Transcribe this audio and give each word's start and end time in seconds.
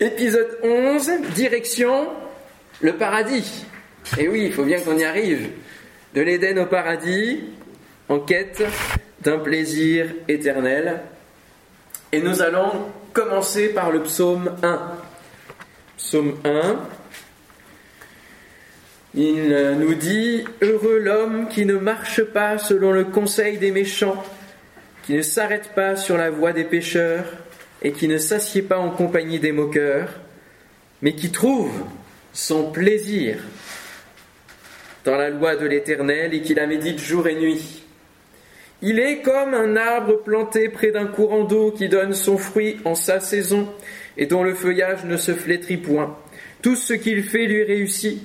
Épisode 0.00 0.58
11, 0.62 1.10
direction 1.34 2.06
le 2.80 2.92
paradis. 2.92 3.64
Et 4.16 4.28
oui, 4.28 4.44
il 4.44 4.52
faut 4.52 4.62
bien 4.62 4.78
qu'on 4.78 4.96
y 4.96 5.02
arrive. 5.02 5.50
De 6.14 6.20
l'Éden 6.20 6.56
au 6.60 6.66
paradis, 6.66 7.40
en 8.08 8.20
quête 8.20 8.62
d'un 9.22 9.38
plaisir 9.38 10.06
éternel. 10.28 11.00
Et 12.12 12.20
nous 12.20 12.42
allons 12.42 12.92
commencer 13.12 13.70
par 13.70 13.90
le 13.90 14.04
psaume 14.04 14.54
1. 14.62 14.80
Psaume 15.96 16.38
1. 16.44 16.76
Il 19.16 19.76
nous 19.80 19.94
dit 19.94 20.44
Heureux 20.62 20.98
l'homme 20.98 21.48
qui 21.48 21.66
ne 21.66 21.76
marche 21.76 22.22
pas 22.22 22.56
selon 22.58 22.92
le 22.92 23.02
conseil 23.02 23.58
des 23.58 23.72
méchants, 23.72 24.22
qui 25.02 25.14
ne 25.14 25.22
s'arrête 25.22 25.70
pas 25.74 25.96
sur 25.96 26.16
la 26.16 26.30
voie 26.30 26.52
des 26.52 26.62
pécheurs, 26.62 27.24
et 27.82 27.92
qui 27.92 28.08
ne 28.08 28.18
s'assied 28.18 28.62
pas 28.62 28.78
en 28.78 28.90
compagnie 28.90 29.38
des 29.38 29.52
moqueurs, 29.52 30.08
mais 31.02 31.14
qui 31.14 31.30
trouve 31.30 31.72
son 32.32 32.70
plaisir 32.70 33.38
dans 35.04 35.16
la 35.16 35.30
loi 35.30 35.56
de 35.56 35.66
l'Éternel 35.66 36.34
et 36.34 36.42
qui 36.42 36.54
la 36.54 36.66
médite 36.66 37.00
jour 37.00 37.28
et 37.28 37.34
nuit. 37.34 37.82
Il 38.82 38.98
est 39.00 39.22
comme 39.22 39.54
un 39.54 39.76
arbre 39.76 40.22
planté 40.22 40.68
près 40.68 40.92
d'un 40.92 41.06
courant 41.06 41.44
d'eau 41.44 41.72
qui 41.72 41.88
donne 41.88 42.14
son 42.14 42.38
fruit 42.38 42.76
en 42.84 42.94
sa 42.94 43.18
saison 43.18 43.68
et 44.16 44.26
dont 44.26 44.44
le 44.44 44.54
feuillage 44.54 45.04
ne 45.04 45.16
se 45.16 45.32
flétrit 45.32 45.78
point. 45.78 46.16
Tout 46.62 46.76
ce 46.76 46.92
qu'il 46.92 47.22
fait 47.22 47.46
lui 47.46 47.64
réussit. 47.64 48.22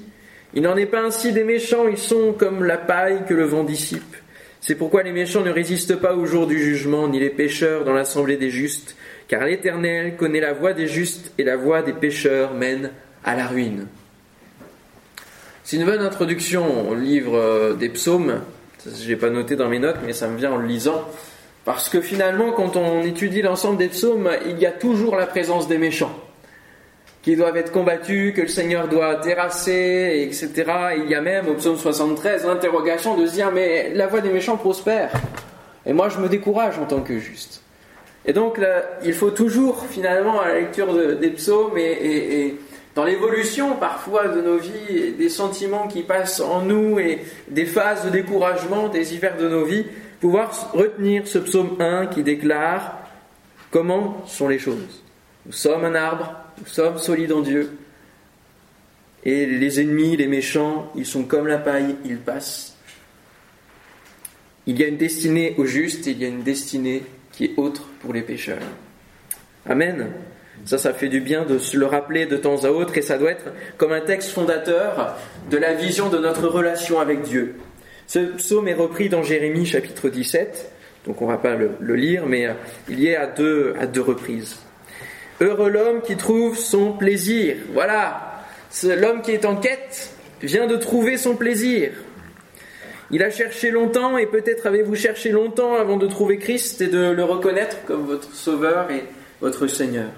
Il 0.54 0.62
n'en 0.62 0.78
est 0.78 0.86
pas 0.86 1.02
ainsi 1.02 1.32
des 1.32 1.44
méchants, 1.44 1.88
ils 1.88 1.98
sont 1.98 2.34
comme 2.34 2.64
la 2.64 2.78
paille 2.78 3.24
que 3.28 3.34
le 3.34 3.46
vent 3.46 3.64
dissipe. 3.64 4.16
C'est 4.62 4.76
pourquoi 4.76 5.04
les 5.04 5.12
méchants 5.12 5.42
ne 5.42 5.50
résistent 5.50 5.96
pas 5.96 6.16
au 6.16 6.26
jour 6.26 6.46
du 6.46 6.60
jugement, 6.60 7.08
ni 7.08 7.20
les 7.20 7.32
pécheurs 7.32 7.84
dans 7.84 7.94
l'assemblée 7.94 8.38
des 8.38 8.52
justes, 8.52 8.96
car 9.34 9.46
l'Éternel 9.46 10.16
connaît 10.16 10.42
la 10.42 10.54
voie 10.54 10.74
des 10.74 10.88
justes 10.88 11.32
et 11.40 11.44
la 11.44 11.56
voie 11.56 11.82
des 11.82 11.94
pécheurs 11.94 12.54
mène 12.54 12.92
à 13.26 13.36
la 13.36 13.48
ruine. 13.48 13.88
C'est 15.64 15.78
une 15.78 15.86
bonne 15.86 16.02
introduction 16.02 16.88
au 16.88 16.94
livre 16.94 17.36
euh, 17.36 17.74
des 17.74 17.90
psaumes. 17.90 18.42
Je 18.86 19.08
n'ai 19.08 19.16
pas 19.16 19.32
noté 19.32 19.56
dans 19.56 19.70
mes 19.70 19.80
notes, 19.80 19.98
mais 20.06 20.14
ça 20.14 20.28
me 20.28 20.38
vient 20.38 20.52
en 20.52 20.58
le 20.58 20.68
lisant. 20.68 21.10
Parce 21.66 21.90
que 21.90 22.00
finalement, 22.00 22.52
quand 22.52 22.76
on 22.76 23.02
étudie 23.02 23.42
l'ensemble 23.42 23.80
des 23.80 23.88
psaumes, 23.88 24.30
il 24.46 24.60
y 24.60 24.68
a 24.68 24.72
toujours 24.72 25.16
la 25.16 25.26
présence 25.26 25.68
des 25.68 25.80
méchants 25.80 26.16
qui 27.24 27.36
doivent 27.36 27.58
être 27.58 27.72
combattus, 27.72 28.36
que 28.36 28.42
le 28.42 28.48
Seigneur 28.48 28.88
doit 28.88 29.16
terrasser, 29.16 30.28
etc. 30.28 30.52
Il 31.04 31.10
y 31.10 31.16
a 31.16 31.22
même 31.22 31.48
au 31.48 31.56
psaume 31.56 31.78
73 31.78 32.46
l'interrogation 32.46 33.18
de 33.18 33.26
se 33.26 33.32
dire 33.32 33.52
mais 33.52 33.96
la 33.96 34.06
voie 34.06 34.22
des 34.22 34.30
méchants 34.30 34.58
prospère. 34.58 35.12
Et 35.88 35.94
moi 35.94 36.10
je 36.10 36.20
me 36.20 36.30
décourage 36.30 36.78
en 36.78 36.86
tant 36.86 37.02
que 37.02 37.18
juste. 37.18 37.63
Et 38.26 38.34
donc 38.34 38.60
il 39.04 39.14
faut 39.14 39.32
toujours 39.32 39.86
finalement 39.86 40.40
à 40.42 40.50
la 40.50 40.60
lecture 40.62 41.18
des 41.18 41.30
psaumes 41.32 41.78
et 41.78 42.56
dans 42.96 43.06
l'évolution 43.06 43.76
parfois 43.76 44.28
de 44.28 44.40
nos 44.42 44.58
vies, 44.58 45.14
des 45.18 45.30
sentiments 45.30 45.88
qui 45.88 46.04
passent 46.04 46.40
en 46.40 46.62
nous 46.62 47.00
et 47.00 47.22
des 47.50 47.66
phases 47.66 48.06
de 48.06 48.10
découragement, 48.10 48.88
des 48.88 49.14
hivers 49.14 49.36
de 49.36 49.50
nos 49.50 49.66
vies, 49.66 49.86
pouvoir 50.22 50.72
retenir 50.74 51.28
ce 51.28 51.40
psaume 51.40 51.76
1 51.80 52.08
qui 52.08 52.24
déclare 52.24 53.00
comment 53.72 54.24
sont 54.28 54.48
les 54.48 54.60
choses? 54.60 55.02
Nous 55.46 55.52
sommes 55.52 55.84
un 55.84 55.96
arbre, 55.96 56.34
nous 56.60 56.68
sommes 56.68 57.00
solides 57.00 57.34
en 57.34 57.42
Dieu, 57.42 57.76
et 59.26 59.46
les 59.46 59.82
ennemis, 59.82 60.16
les 60.16 60.28
méchants, 60.28 60.92
ils 60.96 61.06
sont 61.06 61.24
comme 61.24 61.48
la 61.48 61.58
paille, 61.58 61.96
ils 62.06 62.20
passent. 62.20 62.78
Il 64.68 64.80
y 64.80 64.84
a 64.84 64.88
une 64.88 64.98
destinée 64.98 65.56
aux 65.58 65.66
justes 65.66 66.08
et 66.08 66.12
il 66.12 66.22
y 66.22 66.26
a 66.26 66.30
une 66.30 66.44
destinée 66.44 67.04
qui 67.34 67.46
est 67.46 67.54
autre 67.58 67.84
pour 68.00 68.14
les 68.14 68.22
pécheurs. 68.22 68.60
Amen. 69.68 70.08
Ça, 70.66 70.78
ça 70.78 70.94
fait 70.94 71.10
du 71.10 71.20
bien 71.20 71.44
de 71.44 71.58
se 71.58 71.76
le 71.76 71.86
rappeler 71.86 72.26
de 72.26 72.38
temps 72.38 72.64
à 72.64 72.70
autre 72.70 72.98
et 72.98 73.02
ça 73.02 73.18
doit 73.18 73.32
être 73.32 73.52
comme 73.78 73.92
un 73.92 74.02
texte 74.02 74.32
fondateur 74.32 75.18
de 75.50 75.58
la 75.58 75.74
vision 75.74 76.10
de 76.10 76.18
notre 76.18 76.48
relation 76.48 77.00
avec 77.00 77.24
Dieu. 77.24 77.56
Ce 78.08 78.20
psaume 78.20 78.68
est 78.68 78.74
repris 78.74 79.10
dans 79.10 79.24
Jérémie 79.24 79.66
chapitre 79.66 80.10
17, 80.10 80.72
donc 81.06 81.22
on 81.22 81.26
ne 81.26 81.32
va 81.32 81.38
pas 81.38 81.56
le, 81.56 81.96
lire, 81.96 82.26
mais 82.26 82.48
euh, 82.48 82.54
il 82.88 83.00
y 83.00 83.08
est 83.08 83.16
à 83.16 83.28
deux, 83.28 83.74
à 83.80 83.88
deux 83.88 84.02
reprises. 84.02 84.58
Heureux 85.42 85.70
l'homme 85.70 86.02
qui 86.02 86.16
trouve 86.16 86.58
son 86.58 86.94
plaisir. 86.94 87.56
Voilà, 87.74 88.44
l'homme 88.84 89.22
qui 89.22 89.32
est 89.32 89.46
en 89.46 89.56
quête 89.56 90.12
vient 90.42 90.68
de 90.68 90.76
trouver 90.76 91.18
son 91.18 91.36
plaisir. 91.36 91.92
Il 93.14 93.22
a 93.22 93.30
cherché 93.30 93.70
longtemps 93.70 94.18
et 94.18 94.26
peut-être 94.26 94.66
avez-vous 94.66 94.96
cherché 94.96 95.30
longtemps 95.30 95.76
avant 95.76 95.98
de 95.98 96.08
trouver 96.08 96.40
Christ 96.40 96.82
et 96.82 96.88
de 96.88 97.12
le 97.12 97.24
reconnaître 97.24 97.86
comme 97.86 98.08
votre 98.08 98.34
Sauveur 98.34 98.90
et 98.90 99.04
votre 99.40 99.68
Seigneur. 99.68 100.10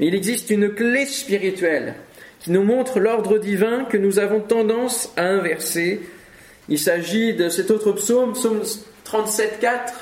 Mais 0.00 0.08
il 0.08 0.14
existe 0.16 0.50
une 0.50 0.74
clé 0.74 1.06
spirituelle 1.06 1.94
qui 2.40 2.50
nous 2.50 2.64
montre 2.64 2.98
l'ordre 2.98 3.38
divin 3.38 3.84
que 3.84 3.96
nous 3.96 4.18
avons 4.18 4.40
tendance 4.40 5.12
à 5.16 5.22
inverser. 5.22 6.00
Il 6.68 6.80
s'agit 6.80 7.34
de 7.34 7.48
cet 7.48 7.70
autre 7.70 7.92
psaume, 7.92 8.32
psaume 8.32 8.62
37.4, 9.04 9.92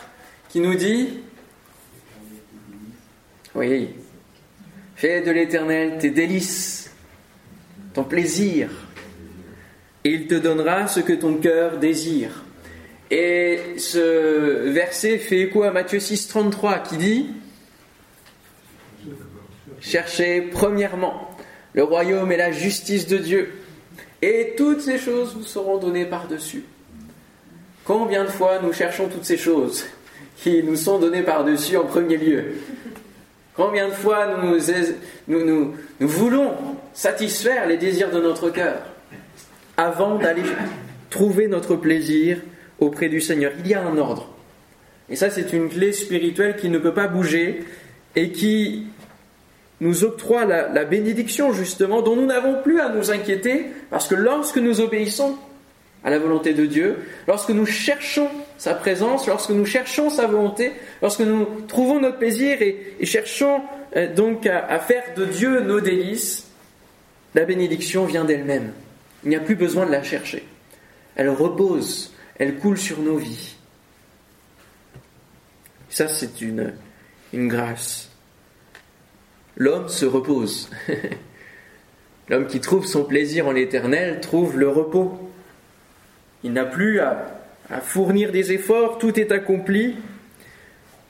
qui 0.49 0.61
nous 0.61 0.77
dit, 0.77 1.21
oui, 3.55 3.91
fais 4.97 5.21
de 5.21 5.31
l'éternel 5.31 5.99
tes 5.99 6.09
délices, 6.09 6.91
ton 7.93 8.05
plaisir, 8.05 8.71
il 10.05 10.27
te 10.27 10.35
donnera 10.35 10.87
ce 10.87 11.01
que 11.01 11.15
ton 11.15 11.35
cœur 11.35 11.79
désire. 11.79 12.45
Et 13.11 13.59
ce 13.79 14.69
verset 14.71 15.19
fait 15.19 15.41
écho 15.41 15.63
à 15.63 15.71
Matthieu 15.71 15.99
6.33 15.99 16.83
qui 16.89 16.97
dit, 16.97 17.27
Cherchez 19.81 20.41
premièrement 20.41 21.31
le 21.73 21.83
royaume 21.83 22.33
et 22.33 22.37
la 22.37 22.53
justice 22.53 23.07
de 23.07 23.19
Dieu, 23.19 23.53
et 24.23 24.55
toutes 24.57 24.81
ces 24.81 24.99
choses 24.99 25.35
vous 25.35 25.43
seront 25.43 25.79
données 25.79 26.07
par-dessus. 26.07 26.65
Combien 27.85 28.25
de 28.25 28.31
fois 28.31 28.61
nous 28.63 28.73
cherchons 28.73 29.09
toutes 29.09 29.25
ces 29.25 29.37
choses 29.37 29.85
qui 30.39 30.63
nous 30.63 30.77
sont 30.77 30.99
données 30.99 31.23
par-dessus 31.23 31.77
en 31.77 31.85
premier 31.85 32.17
lieu? 32.17 32.45
Combien 33.55 33.89
de 33.89 33.95
fois 33.95 34.39
nous, 34.43 34.59
nous, 35.29 35.75
nous 36.01 36.09
voulons 36.09 36.55
satisfaire 36.95 37.67
les 37.67 37.77
désirs 37.77 38.11
de 38.11 38.21
notre 38.21 38.49
cœur? 38.51 38.94
Avant 39.77 40.17
d'aller 40.17 40.43
trouver 41.11 41.49
notre 41.49 41.77
plaisir 41.77 42.39
auprès 42.81 43.09
du 43.09 43.21
Seigneur 43.21 43.53
Il 43.61 43.69
y 43.69 43.75
a 43.75 43.83
un 43.83 43.97
ordre. 43.99 44.31
Et 45.09 45.17
ça, 45.17 45.31
c'est 45.31 45.53
une 45.53 45.69
clé 45.69 45.93
spirituelle 45.93 46.57
qui 46.57 46.69
ne 46.69 46.79
peut 46.79 46.95
pas 46.95 47.09
bouger 47.09 47.65
et 48.17 48.31
qui 48.31 48.87
nous 49.81 50.05
octroie 50.05 50.45
la, 50.45 50.85
bénédiction 50.85 51.53
justement 51.53 52.01
dont 52.01 52.17
nous 52.17 52.27
n'avons 52.27 52.63
plus 52.63 52.81
à 52.81 52.89
nous 52.89 53.11
inquiéter 53.11 53.67
parce 53.91 54.09
que 54.09 54.15
lorsque 54.15 54.57
nous 54.57 54.81
obéissons 54.81 55.37
à 56.05 56.11
la 56.11 56.19
volonté 56.19 56.55
de 56.55 56.67
Dieu, 56.67 56.99
lorsque 57.27 57.51
nous 57.51 57.67
cherchons 57.67 58.29
sa 58.57 58.75
présence, 58.75 59.27
lorsque 59.27 59.51
nous 59.51 59.67
cherchons 59.67 60.11
sa 60.11 60.27
volonté, 60.27 60.73
lorsque 61.03 61.21
nous 61.21 61.47
trouvons 61.67 62.01
notre 62.01 62.19
plaisir 62.19 62.63
et, 62.63 63.05
cherchons 63.05 63.63
euh, 63.97 64.13
donc 64.13 64.47
à, 64.47 64.79
faire 64.79 65.03
de 65.17 65.25
Dieu 65.25 65.61
nos 65.61 65.81
délices, 65.81 66.47
la 67.35 67.45
bénédiction 67.45 68.05
vient 68.05 68.25
d'elle-même. 68.25 68.73
Il 69.25 69.31
n'y 69.31 69.37
a 69.37 69.41
plus 69.41 69.57
besoin 69.57 69.87
de 69.87 69.91
la 69.91 70.03
chercher. 70.03 70.47
Elle 71.17 71.31
repose, 71.31 72.15
elle 72.37 72.57
coule 72.57 72.79
sur 72.79 73.01
nos 73.01 73.17
vies. 73.17 73.57
Ça, 75.89 76.09
c'est 76.09 76.41
une, 76.41 76.75
grâce 77.33 78.11
l'homme 79.57 79.89
se 79.89 80.05
repose. 80.07 80.71
L'homme 82.29 82.47
qui 82.47 82.61
trouve 82.61 82.87
son 82.87 83.05
plaisir 83.05 83.47
en 83.47 83.53
l'éternel 83.53 84.21
trouve 84.21 84.59
le 84.59 84.69
repos. 84.69 85.19
Il 86.43 86.53
n'a 86.53 86.65
plus 86.65 87.01
à, 87.01 87.41
fournir 87.83 88.33
des 88.33 88.53
efforts, 88.53 88.99
tout 88.99 89.19
est 89.19 89.33
accompli. 89.33 89.97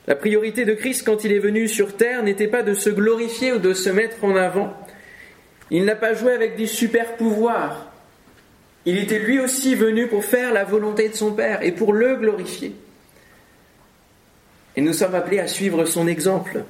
La 0.07 0.15
priorité 0.15 0.65
de 0.65 0.73
Christ 0.73 1.03
quand 1.05 1.23
il 1.23 1.31
est 1.31 1.39
venu 1.39 1.67
sur 1.67 1.97
terre 1.97 2.23
n'était 2.23 2.47
pas 2.47 2.63
de 2.63 2.73
se 2.73 2.89
glorifier 2.89 3.53
ou 3.53 3.59
de 3.59 3.73
se 3.73 3.89
mettre 3.89 4.23
en 4.23 4.35
avant. 4.35 4.73
Il 5.71 5.85
n'a 5.85 5.95
pas 5.95 6.13
joué 6.13 6.31
avec 6.31 6.55
des 6.55 6.67
super 6.67 7.15
pouvoirs. 7.15 7.84
Il 8.85 8.97
était 8.97 9.19
lui 9.19 9.39
aussi 9.39 9.75
venu 9.75 10.07
pour 10.07 10.23
faire 10.23 10.53
la 10.53 10.63
volonté 10.63 11.09
de 11.09 11.15
son 11.15 11.33
Père 11.33 11.63
et 11.63 11.71
pour 11.71 11.93
le 11.93 12.15
glorifier. 12.15 12.75
Et 14.75 14.81
nous 14.81 14.93
sommes 14.93 15.15
appelés 15.15 15.39
à 15.39 15.47
suivre 15.47 15.85
son 15.85 16.07
exemple. 16.07 16.63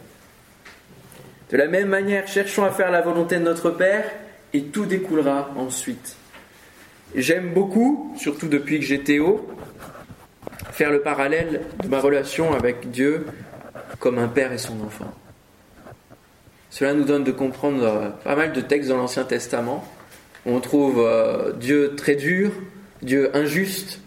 De 1.52 1.58
la 1.58 1.68
même 1.68 1.90
manière, 1.90 2.28
cherchons 2.28 2.64
à 2.64 2.72
faire 2.72 2.92
la 2.92 3.02
volonté 3.02 3.36
de 3.38 3.44
notre 3.44 3.72
Père 3.72 4.06
et 4.54 4.64
tout 4.64 4.86
découlera 4.86 5.52
ensuite. 5.58 6.16
J'aime 7.16 7.54
beaucoup, 7.54 8.14
surtout 8.18 8.48
depuis 8.48 8.80
que 8.80 8.86
j'étais 8.86 9.20
haut, 9.20 9.48
faire 10.72 10.92
le 10.92 11.02
parallèle 11.02 11.62
de 11.84 11.88
ma 11.88 12.00
relation 12.00 12.54
avec 12.54 12.92
Dieu 12.92 13.26
comme 14.00 14.20
un 14.20 14.28
père 14.28 14.52
et 14.52 14.58
son 14.58 14.82
enfant. 14.82 15.14
Cela 16.70 16.94
nous 16.94 17.06
donne 17.06 17.24
de 17.24 17.32
comprendre 17.32 17.84
euh, 17.84 18.10
pas 18.24 18.36
mal 18.36 18.52
de 18.52 18.60
textes 18.60 18.90
dans 18.90 18.98
l'Ancien 18.98 19.24
Testament. 19.24 19.86
On 20.46 20.60
trouve 20.60 21.00
euh, 21.00 21.54
Dieu 21.54 21.96
très 21.96 22.16
dur, 22.16 22.52
Dieu 23.02 23.36
injuste. 23.36 24.00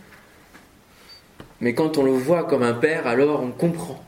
Mais 1.60 1.74
quand 1.74 1.98
on 1.98 2.04
le 2.04 2.12
voit 2.12 2.44
comme 2.44 2.62
un 2.62 2.74
père, 2.74 3.06
alors 3.06 3.42
on 3.42 3.50
comprend 3.50 4.00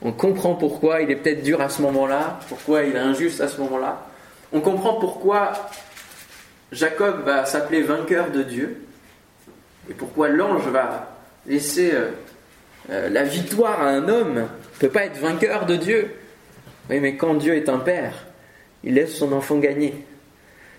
On 0.00 0.12
comprend 0.12 0.54
pourquoi 0.54 1.02
il 1.02 1.10
est 1.10 1.16
peut-être 1.16 1.42
dur 1.42 1.60
à 1.60 1.68
ce 1.68 1.82
moment-là, 1.82 2.40
pourquoi 2.48 2.84
il 2.84 2.96
est 2.96 3.00
injuste 3.00 3.40
à 3.42 3.48
ce 3.48 3.60
moment-là. 3.60 4.06
On 4.52 4.60
comprend 4.60 4.94
pourquoi 4.94 5.52
Jacob 6.72 7.24
va 7.24 7.44
s'appeler 7.44 7.82
vainqueur 7.82 8.30
de 8.30 8.42
Dieu 8.42 8.86
et 9.90 9.94
pourquoi 9.94 10.28
l'ange 10.28 10.66
va 10.68 11.18
laisser 11.46 11.92
euh, 11.92 12.10
euh, 12.90 13.08
la 13.10 13.24
victoire 13.24 13.82
à 13.82 13.88
un 13.88 14.08
homme 14.08 14.34
ne 14.34 14.78
peut 14.78 14.88
pas 14.88 15.04
être 15.04 15.18
vainqueur 15.18 15.66
de 15.66 15.76
Dieu. 15.76 16.10
Oui, 16.88 17.00
mais 17.00 17.16
quand 17.16 17.34
Dieu 17.34 17.54
est 17.54 17.68
un 17.68 17.78
père, 17.78 18.26
il 18.82 18.94
laisse 18.94 19.14
son 19.14 19.32
enfant 19.32 19.58
gagner. 19.58 20.06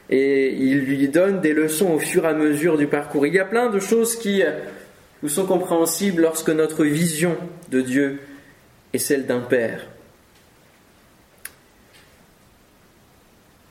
Et 0.10 0.54
il 0.54 0.82
lui 0.82 1.08
donne 1.08 1.42
des 1.42 1.54
leçons 1.54 1.92
au 1.92 2.00
fur 2.00 2.26
et 2.26 2.28
à 2.28 2.34
mesure 2.34 2.78
du 2.78 2.88
parcours. 2.88 3.26
Il 3.26 3.34
y 3.34 3.40
a 3.40 3.46
plein 3.46 3.70
de 3.70 3.80
choses 3.80 4.18
qui 4.18 4.44
euh, 4.44 4.52
nous 5.24 5.30
sont 5.30 5.46
compréhensibles 5.46 6.22
lorsque 6.22 6.50
notre 6.50 6.86
vision 6.86 7.36
de 7.70 7.82
Dieu 7.82 8.20
est 8.94 9.00
celle 9.00 9.26
d'un 9.26 9.40
père. 9.42 9.88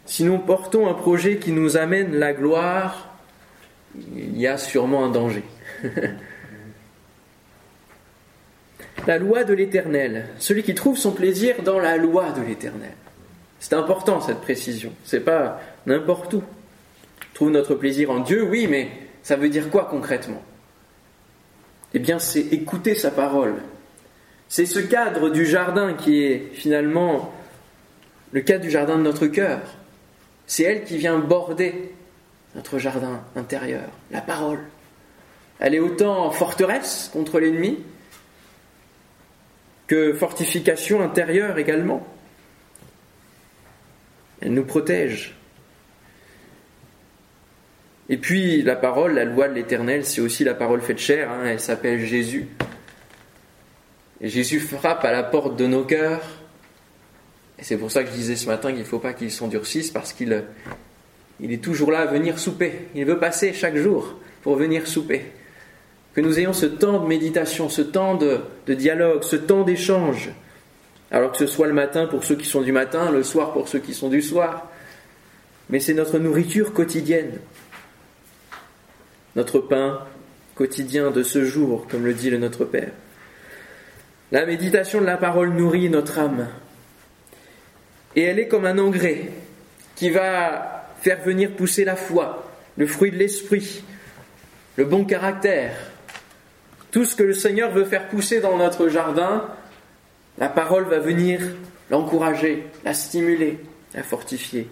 Si 0.07 0.25
nous 0.25 0.39
portons 0.39 0.89
un 0.89 0.95
projet 0.95 1.39
qui 1.39 1.53
nous 1.53 1.77
amène 1.77 2.17
la 2.17 2.33
gloire, 2.33 3.17
il 4.17 4.39
y 4.39 4.47
a 4.47 4.59
sûrement 4.59 5.05
un 5.05 5.11
danger. 5.11 5.45
la 9.07 9.19
loi 9.19 9.45
de 9.45 9.55
l'Éternel, 9.55 10.27
celui 10.39 10.63
qui 10.63 10.75
trouve 10.75 10.99
son 10.99 11.13
plaisir 11.13 11.63
dans 11.63 11.79
la 11.79 11.97
loi 11.97 12.33
de 12.33 12.43
l'Éternel. 12.43 12.93
C'est 13.65 13.77
important 13.77 14.21
cette 14.21 14.43
précision, 14.43 14.93
c'est 15.05 15.21
pas 15.25 15.59
n'importe 15.87 16.35
où. 16.35 16.43
Trouve 17.33 17.49
notre 17.49 17.75
plaisir 17.75 18.11
en 18.11 18.21
Dieu, 18.21 18.43
oui, 18.43 18.67
mais 18.69 18.91
ça 19.23 19.37
veut 19.37 19.49
dire 19.49 19.71
quoi 19.71 19.87
concrètement? 19.87 20.43
Eh 21.95 21.99
bien, 21.99 22.19
c'est 22.19 22.43
écouter 22.43 22.95
sa 22.95 23.11
parole. 23.11 23.55
C'est 24.51 24.67
ce 24.67 24.81
cadre 24.81 25.31
du 25.31 25.47
jardin 25.47 25.95
qui 25.95 26.25
est 26.25 26.51
finalement 26.53 27.33
le 28.33 28.43
cadre 28.43 28.61
du 28.61 28.71
jardin 28.71 28.99
de 28.99 29.03
notre 29.03 29.29
cœur. 29.29 29.61
C'est 30.47 30.65
elle 30.65 30.85
qui 30.85 30.99
vient 30.99 31.19
border 31.19 31.95
notre 32.55 32.77
jardin 32.77 33.23
intérieur, 33.35 33.89
la 34.11 34.21
parole. 34.21 34.61
Elle 35.59 35.75
est 35.75 35.81
autant 35.81 36.31
forteresse 36.33 37.09
contre 37.15 37.41
l'ennemi 37.41 37.79
que 39.87 40.13
fortification 40.13 41.01
intérieure 41.01 41.57
également. 41.57 42.07
Elle 44.41 44.55
nous 44.55 44.65
protège. 44.65 45.35
Et 48.09 48.19
puis 48.19 48.63
la 48.63 48.77
parole, 48.77 49.15
la 49.15 49.25
loi 49.25 49.49
de 49.49 49.55
l'Éternel, 49.55 50.05
c'est 50.05 50.21
aussi 50.21 50.45
la 50.45 50.55
parole 50.55 50.81
faite 50.83 50.99
chair, 50.99 51.31
hein, 51.31 51.45
elle 51.47 51.61
s'appelle 51.61 52.05
Jésus. 52.05 52.49
Et 54.21 54.29
Jésus 54.29 54.61
frappe 54.61 55.05
à 55.05 55.13
la 55.13 55.23
porte 55.23 55.57
de 55.57 55.67
nos 55.67 55.85
cœurs. 55.85 56.23
C'est 57.61 57.79
pour 57.79 57.91
ça 57.91 58.03
que 58.03 58.11
je 58.11 58.15
disais 58.15 58.37
ce 58.37 58.47
matin 58.47 58.71
qu'il 58.71 58.81
ne 58.81 58.85
faut 58.85 58.99
pas 58.99 59.15
qu'il 59.15 59.31
s'endurcisse 59.31 59.91
parce 59.91 60.13
qu'il 60.13 60.45
il 61.41 61.53
est 61.53 61.63
toujours 61.63 61.91
là 61.91 62.01
à 62.01 62.07
venir 62.07 62.39
souper. 62.39 62.89
Il 62.95 63.07
veut 63.07 63.19
passer 63.19 63.53
chaque 63.53 63.77
jour 63.77 64.19
pour 64.43 64.57
venir 64.57 64.87
souper. 64.87 65.33
Que 66.15 66.21
nous 66.21 66.39
ayons 66.39 66.53
ce 66.53 66.67
temps 66.67 67.01
de 67.01 67.09
méditation, 67.09 67.69
ce 67.69 67.83
temps 67.83 68.17
de 68.17 68.75
dialogue, 68.75 69.23
ce 69.25 69.37
temps 69.37 69.63
d'échange. 69.63 70.31
Alors 71.15 71.31
que 71.31 71.39
ce 71.39 71.47
soit 71.47 71.69
le 71.69 71.73
matin 71.73 72.07
pour 72.07 72.25
ceux 72.25 72.35
qui 72.35 72.45
sont 72.45 72.61
du 72.61 72.73
matin, 72.73 73.13
le 73.13 73.23
soir 73.23 73.53
pour 73.53 73.69
ceux 73.69 73.79
qui 73.79 73.95
sont 73.95 74.09
du 74.09 74.21
soir. 74.21 74.69
Mais 75.71 75.79
c'est 75.79 75.95
notre 75.95 76.19
nourriture 76.19 76.73
quotidienne. 76.73 77.39
Notre 79.37 79.61
pain 79.61 80.01
quotidien 80.57 81.13
de 81.13 81.23
ce 81.23 81.45
jour, 81.45 81.87
comme 81.89 82.05
le 82.05 82.15
dit 82.15 82.31
le 82.31 82.39
Notre 82.39 82.65
Père. 82.65 82.91
La 84.33 84.45
méditation 84.45 85.01
de 85.01 85.07
la 85.07 85.17
parole 85.17 85.51
nourrit 85.51 85.89
notre 85.89 86.19
âme. 86.19 86.49
Et 88.17 88.25
elle 88.25 88.41
est 88.41 88.49
comme 88.49 88.65
un 88.65 88.79
engrais 88.79 89.31
qui 89.95 90.11
va 90.11 90.89
faire 91.01 91.23
venir 91.23 91.53
pousser 91.53 91.85
la 91.85 91.95
foi, 91.95 92.51
le 92.77 92.89
fruit 92.89 93.13
de 93.13 93.19
l'esprit, 93.19 93.85
le 94.75 94.85
bon 94.85 95.05
caractère. 95.05 95.77
Tout 96.91 97.05
ce 97.05 97.15
que 97.15 97.23
le 97.23 97.35
Seigneur 97.35 97.71
veut 97.71 97.85
faire 97.85 98.09
pousser 98.09 98.41
dans 98.41 98.57
notre 98.57 98.89
jardin, 98.89 99.49
la 100.39 100.49
parole 100.49 100.85
va 100.85 100.99
venir 100.99 101.41
l'encourager, 101.91 102.65
la 102.85 102.95
stimuler, 102.95 103.59
la 103.95 104.03
fortifier. 104.03 104.69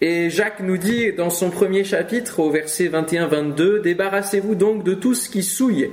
Et 0.00 0.28
Jacques 0.28 0.60
nous 0.60 0.76
dit 0.76 1.12
dans 1.12 1.30
son 1.30 1.50
premier 1.50 1.84
chapitre, 1.84 2.40
au 2.40 2.50
verset 2.50 2.88
21-22, 2.88 3.80
Débarrassez-vous 3.80 4.54
donc 4.54 4.84
de 4.84 4.94
tout 4.94 5.14
ce 5.14 5.30
qui 5.30 5.42
souille 5.42 5.90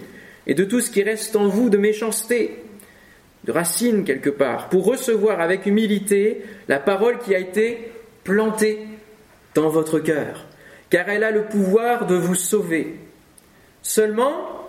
et 0.48 0.54
de 0.54 0.66
tout 0.66 0.82
ce 0.82 0.92
qui 0.92 1.04
reste 1.04 1.36
en 1.36 1.48
vous 1.48 1.70
de 1.70 1.78
méchanceté, 1.78 2.64
de 3.46 3.52
racine 3.52 4.04
quelque 4.04 4.30
part, 4.30 4.70
pour 4.70 4.86
recevoir 4.86 5.40
avec 5.40 5.66
humilité 5.66 6.42
la 6.68 6.80
parole 6.80 7.20
qui 7.20 7.36
a 7.36 7.40
été 7.40 7.92
plantée 8.24 8.80
dans 9.54 9.70
votre 9.70 10.00
cœur, 10.00 10.46
car 10.90 11.08
elle 11.10 11.24
a 11.24 11.32
le 11.32 11.46
pouvoir 11.46 12.08
de 12.08 12.16
vous 12.16 12.36
sauver. 12.36 12.96
Seulement, 13.82 14.61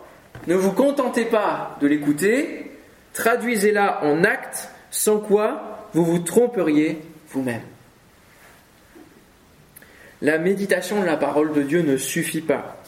ne 0.46 0.54
vous 0.54 0.72
contentez 0.72 1.24
pas 1.24 1.76
de 1.80 1.86
l'écouter, 1.86 2.70
traduisez-la 3.12 4.04
en 4.04 4.24
actes, 4.24 4.70
sans 4.90 5.18
quoi 5.18 5.88
vous 5.94 6.04
vous 6.04 6.18
tromperiez 6.18 7.00
vous-même. 7.28 7.62
La 10.20 10.38
méditation 10.38 11.00
de 11.00 11.06
la 11.06 11.16
parole 11.16 11.52
de 11.52 11.62
Dieu 11.62 11.82
ne 11.82 11.96
suffit 11.96 12.40
pas. 12.40 12.80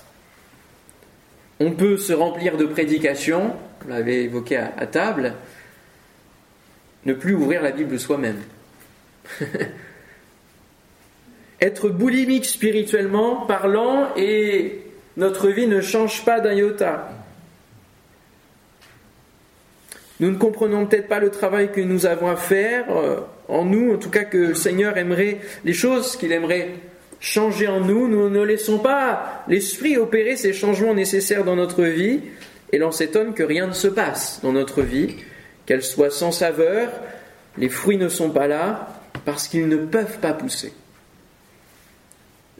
On 1.60 1.72
peut 1.72 1.96
se 1.96 2.12
remplir 2.12 2.56
de 2.56 2.64
prédications, 2.64 3.56
on 3.84 3.88
l'avait 3.88 4.24
évoqué 4.24 4.56
à, 4.56 4.86
table, 4.86 5.34
ne 7.04 7.12
plus 7.12 7.34
ouvrir 7.34 7.62
la 7.62 7.70
Bible 7.70 7.98
soi-même. 7.98 8.40
Être 11.60 11.88
boulimique 11.88 12.44
spirituellement 12.44 13.46
parlant 13.46 14.08
et 14.16 14.82
notre 15.16 15.48
vie 15.48 15.66
ne 15.66 15.80
change 15.80 16.24
pas 16.24 16.40
d'un 16.40 16.54
iota. 16.54 17.08
Nous 20.24 20.30
ne 20.30 20.38
comprenons 20.38 20.86
peut-être 20.86 21.06
pas 21.06 21.18
le 21.18 21.28
travail 21.28 21.70
que 21.70 21.82
nous 21.82 22.06
avons 22.06 22.28
à 22.28 22.36
faire 22.36 22.86
euh, 22.96 23.20
en 23.46 23.66
nous, 23.66 23.92
en 23.92 23.98
tout 23.98 24.08
cas 24.08 24.24
que 24.24 24.38
le 24.38 24.54
Seigneur 24.54 24.96
aimerait, 24.96 25.36
les 25.66 25.74
choses 25.74 26.16
qu'il 26.16 26.32
aimerait 26.32 26.70
changer 27.20 27.68
en 27.68 27.80
nous. 27.80 28.08
Nous 28.08 28.30
ne 28.30 28.40
laissons 28.40 28.78
pas 28.78 29.44
l'Esprit 29.48 29.98
opérer 29.98 30.38
ces 30.38 30.54
changements 30.54 30.94
nécessaires 30.94 31.44
dans 31.44 31.56
notre 31.56 31.82
vie 31.82 32.22
et 32.72 32.78
l'on 32.78 32.90
s'étonne 32.90 33.34
que 33.34 33.42
rien 33.42 33.66
ne 33.66 33.74
se 33.74 33.86
passe 33.86 34.40
dans 34.42 34.52
notre 34.52 34.80
vie, 34.80 35.14
qu'elle 35.66 35.82
soit 35.82 36.08
sans 36.08 36.32
saveur, 36.32 36.88
les 37.58 37.68
fruits 37.68 37.98
ne 37.98 38.08
sont 38.08 38.30
pas 38.30 38.46
là 38.46 38.98
parce 39.26 39.46
qu'ils 39.46 39.68
ne 39.68 39.76
peuvent 39.76 40.20
pas 40.20 40.32
pousser. 40.32 40.72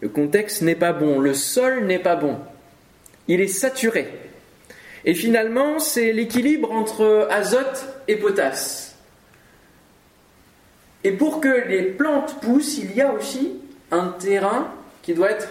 Le 0.03 0.11
contexte 0.11 0.61
n'est 0.61 0.75
pas 0.75 0.93
bon, 0.93 1.19
le 1.19 1.33
sol 1.33 1.87
n'est 1.87 1.99
pas 1.99 2.17
bon, 2.17 2.37
il 3.27 3.41
est 3.41 3.49
saturé. 3.49 4.34
Et 5.05 5.15
finalement, 5.15 5.79
c'est 5.79 6.13
l'équilibre 6.13 6.73
entre 6.73 7.29
azote 7.31 7.87
et 8.09 8.17
potasse. 8.17 8.97
Et 11.03 11.13
pour 11.13 11.41
que 11.41 11.69
les 11.69 11.83
plantes 11.83 12.41
poussent, 12.41 12.79
il 12.79 12.95
y 12.95 13.03
a 13.03 13.13
aussi 13.13 13.53
un 13.91 14.09
terrain 14.19 14.73
qui 15.03 15.13
doit 15.13 15.31
être 15.31 15.49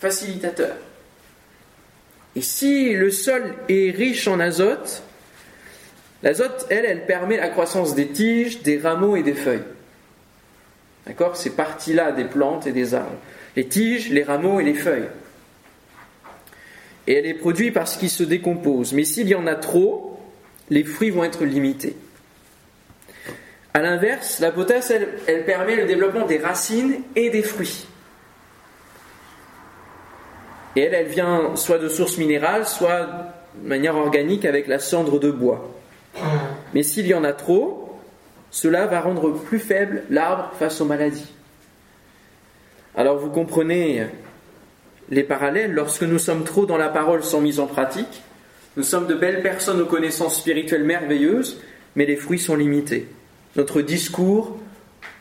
facilitateur. 0.00 0.76
Et 2.36 2.42
si 2.42 2.92
le 2.92 3.10
sol 3.10 3.54
est 3.70 3.96
riche 3.96 4.28
en 4.28 4.38
azote, 4.40 5.02
l'azote, 6.22 6.66
elle, 6.68 6.84
elle 6.84 7.06
permet 7.06 7.38
la 7.38 7.48
croissance 7.48 7.94
des 7.94 8.08
tiges, 8.08 8.62
des 8.62 8.78
rameaux 8.78 9.16
et 9.16 9.22
des 9.22 9.34
feuilles. 9.34 9.62
D'accord? 11.06 11.36
Ces 11.36 11.50
parties-là 11.50 12.12
des 12.12 12.24
plantes 12.24 12.66
et 12.66 12.72
des 12.72 12.92
arbres. 12.92 13.16
Les 13.56 13.66
tiges, 13.66 14.10
les 14.10 14.24
rameaux 14.24 14.60
et 14.60 14.64
les 14.64 14.74
feuilles 14.74 15.08
et 17.06 17.14
elle 17.14 17.26
est 17.26 17.34
produite 17.34 17.74
parce 17.74 17.96
qu'il 17.96 18.10
se 18.10 18.22
décompose. 18.22 18.92
Mais 18.92 19.04
s'il 19.04 19.28
y 19.28 19.34
en 19.34 19.46
a 19.46 19.54
trop, 19.54 20.18
les 20.70 20.84
fruits 20.84 21.10
vont 21.10 21.24
être 21.24 21.44
limités. 21.44 21.96
A 23.74 23.80
l'inverse, 23.82 24.38
la 24.40 24.52
potasse, 24.52 24.92
elle, 25.26 25.44
permet 25.44 25.76
le 25.76 25.84
développement 25.84 26.26
des 26.26 26.38
racines 26.38 27.00
et 27.16 27.30
des 27.30 27.42
fruits. 27.42 27.86
Et 30.76 30.82
elle, 30.82 30.94
elle 30.94 31.08
vient 31.08 31.56
soit 31.56 31.78
de 31.78 31.88
sources 31.88 32.18
minérales, 32.18 32.66
soit 32.66 33.32
de 33.56 33.68
manière 33.68 33.96
organique 33.96 34.44
avec 34.44 34.66
la 34.66 34.78
cendre 34.78 35.18
de 35.18 35.30
bois. 35.30 35.70
Mais 36.72 36.82
s'il 36.82 37.06
y 37.06 37.14
en 37.14 37.24
a 37.24 37.32
trop, 37.32 37.98
cela 38.50 38.86
va 38.86 39.00
rendre 39.00 39.32
plus 39.32 39.58
faible 39.58 40.04
l'arbre 40.10 40.52
face 40.58 40.80
aux 40.80 40.84
maladies. 40.84 41.32
Alors 42.96 43.18
vous 43.18 43.30
comprenez 43.30 44.06
les 45.10 45.24
parallèles, 45.24 45.72
lorsque 45.72 46.02
nous 46.02 46.18
sommes 46.18 46.44
trop 46.44 46.66
dans 46.66 46.76
la 46.76 46.88
parole 46.88 47.22
sans 47.22 47.40
mise 47.40 47.60
en 47.60 47.66
pratique, 47.66 48.22
nous 48.76 48.82
sommes 48.82 49.06
de 49.06 49.14
belles 49.14 49.42
personnes 49.42 49.80
aux 49.80 49.86
connaissances 49.86 50.38
spirituelles 50.38 50.84
merveilleuses, 50.84 51.60
mais 51.94 52.06
les 52.06 52.16
fruits 52.16 52.38
sont 52.38 52.56
limités. 52.56 53.08
Notre 53.56 53.82
discours 53.82 54.58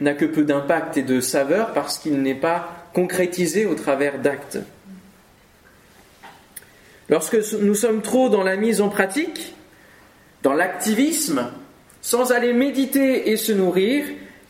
n'a 0.01 0.13
que 0.13 0.25
peu 0.25 0.43
d'impact 0.43 0.97
et 0.97 1.03
de 1.03 1.19
saveur 1.19 1.73
parce 1.73 1.99
qu'il 1.99 2.21
n'est 2.21 2.33
pas 2.33 2.87
concrétisé 2.93 3.65
au 3.65 3.75
travers 3.75 4.19
d'actes. 4.19 4.57
Lorsque 7.09 7.37
nous 7.53 7.75
sommes 7.75 8.01
trop 8.01 8.29
dans 8.29 8.43
la 8.43 8.55
mise 8.55 8.81
en 8.81 8.89
pratique, 8.89 9.53
dans 10.41 10.53
l'activisme, 10.53 11.51
sans 12.01 12.31
aller 12.31 12.53
méditer 12.53 13.31
et 13.31 13.37
se 13.37 13.51
nourrir, 13.51 14.03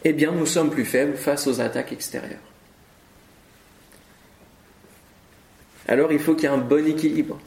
eh 0.04 0.13
bien 0.13 0.32
nous 0.32 0.46
sommes 0.46 0.70
plus 0.70 0.86
faibles 0.86 1.18
face 1.18 1.46
aux 1.48 1.60
attaques 1.60 1.92
extérieures. 1.92 2.53
Alors 5.88 6.12
il 6.12 6.20
faut 6.20 6.36
qu'il 6.36 6.44
y 6.44 6.48
ait 6.48 6.56
un 6.56 6.58
bon 6.58 6.86
équilibre 6.88 7.40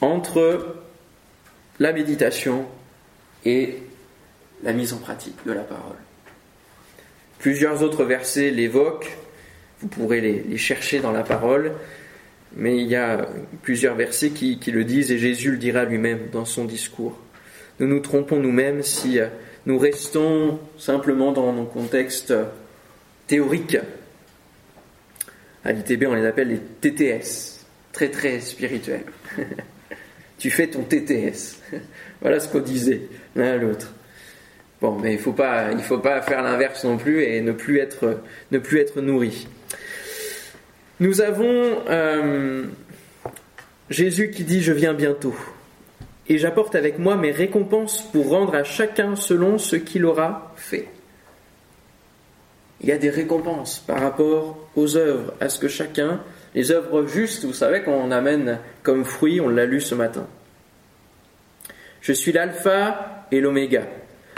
entre 0.00 0.76
la 1.80 1.92
méditation 1.92 2.66
et 3.44 3.78
la 4.62 4.72
mise 4.72 4.92
en 4.92 4.98
pratique 4.98 5.36
de 5.46 5.52
la 5.52 5.62
parole. 5.62 5.96
Plusieurs 7.38 7.82
autres 7.82 8.04
versets 8.04 8.50
l'évoquent, 8.50 9.16
vous 9.80 9.88
pourrez 9.88 10.20
les, 10.20 10.56
chercher 10.56 11.00
dans 11.00 11.12
la 11.12 11.22
parole, 11.22 11.72
mais 12.56 12.78
il 12.78 12.86
y 12.86 12.96
a 12.96 13.28
plusieurs 13.62 13.96
versets 13.96 14.30
qui, 14.30 14.58
le 14.70 14.84
disent 14.84 15.10
et 15.10 15.18
Jésus 15.18 15.50
le 15.50 15.56
dira 15.58 15.84
lui-même 15.84 16.28
dans 16.32 16.44
son 16.44 16.64
discours. 16.64 17.18
Nous 17.80 17.88
nous 17.88 18.00
trompons 18.00 18.38
nous-mêmes 18.38 18.82
si 18.82 19.18
nous 19.66 19.78
restons 19.78 20.60
simplement 20.78 21.32
dans 21.32 21.52
nos 21.52 21.64
contextes 21.64 22.32
théoriques. 23.26 23.78
À 25.64 25.72
l'ITB, 25.72 26.04
on 26.06 26.14
les 26.14 26.26
appelle 26.26 26.48
les 26.48 26.58
TTS, 26.58 27.64
très 27.92 28.10
très 28.10 28.40
spirituels. 28.40 29.04
tu 30.38 30.50
fais 30.50 30.66
ton 30.66 30.82
TTS. 30.82 31.60
voilà 32.20 32.38
ce 32.40 32.48
qu'on 32.48 32.60
disait 32.60 33.02
l'un 33.34 33.52
à 33.52 33.56
l'autre. 33.56 33.94
Bon, 34.80 34.98
mais 34.98 35.14
il 35.14 35.18
faut 35.18 35.32
pas, 35.32 35.74
faut 35.78 35.98
pas 35.98 36.20
faire 36.20 36.42
l'inverse 36.42 36.84
non 36.84 36.98
plus 36.98 37.22
et 37.22 37.40
ne 37.40 37.52
plus 37.52 37.78
être, 37.78 38.20
ne 38.50 39.00
nourri. 39.00 39.48
Nous 41.00 41.22
avons 41.22 41.78
euh, 41.88 42.64
Jésus 43.88 44.30
qui 44.30 44.44
dit 44.44 44.60
Je 44.60 44.72
viens 44.72 44.92
bientôt, 44.92 45.34
et 46.28 46.38
j'apporte 46.38 46.74
avec 46.74 46.98
moi 46.98 47.16
mes 47.16 47.30
récompenses 47.30 48.02
pour 48.12 48.28
rendre 48.28 48.54
à 48.54 48.64
chacun 48.64 49.16
selon 49.16 49.58
ce 49.58 49.76
qu'il 49.76 50.04
aura 50.04 50.52
fait. 50.56 50.88
Il 52.84 52.88
y 52.88 52.92
a 52.92 52.98
des 52.98 53.08
récompenses 53.08 53.78
par 53.78 53.98
rapport 53.98 54.58
aux 54.76 54.96
œuvres, 54.98 55.32
à 55.40 55.48
ce 55.48 55.58
que 55.58 55.68
chacun, 55.68 56.20
les 56.54 56.70
œuvres 56.70 57.06
justes, 57.06 57.46
vous 57.46 57.54
savez 57.54 57.80
qu'on 57.80 58.10
amène 58.10 58.58
comme 58.82 59.06
fruit, 59.06 59.40
on 59.40 59.48
l'a 59.48 59.64
lu 59.64 59.80
ce 59.80 59.94
matin. 59.94 60.26
Je 62.02 62.12
suis 62.12 62.30
l'alpha 62.30 63.26
et 63.32 63.40
l'oméga, 63.40 63.86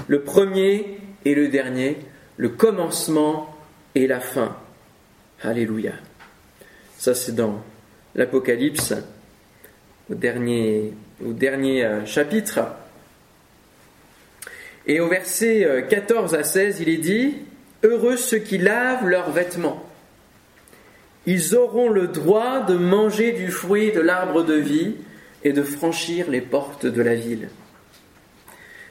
le 0.07 0.23
premier 0.23 1.01
et 1.25 1.35
le 1.35 1.49
dernier, 1.49 1.99
le 2.37 2.51
commencement 2.51 3.53
et 3.97 4.07
la 4.07 4.21
fin. 4.21 4.57
Alléluia. 5.43 5.95
Ça 6.99 7.17
c'est 7.17 7.35
dans 7.35 7.65
l'Apocalypse, 8.15 8.95
au 10.09 10.15
dernier, 10.15 10.95
euh, 11.21 12.07
chapitre. 12.07 12.61
Et 14.87 15.01
au 15.01 15.09
verset 15.09 15.85
14 15.91 16.33
euh, 16.33 16.39
à 16.39 16.45
16, 16.45 16.81
il 16.81 16.89
est 16.89 16.99
dit, 16.99 17.39
Heureux 17.87 18.17
ceux 18.17 18.39
qui 18.39 18.59
lavent 18.59 19.07
leurs 19.07 19.31
vêtements. 19.31 19.89
Ils 21.25 21.55
auront 21.55 21.89
le 21.89 22.09
droit 22.09 22.63
de 22.63 22.75
manger 22.75 23.31
du 23.31 23.49
fruit 23.53 23.93
de 23.93 24.01
l'arbre 24.01 24.43
de 24.43 24.55
vie 24.55 24.97
et 25.45 25.53
de 25.53 25.63
franchir 25.63 26.29
les 26.29 26.41
portes 26.41 26.87
de 26.87 27.01
la 27.01 27.15
ville. 27.15 27.49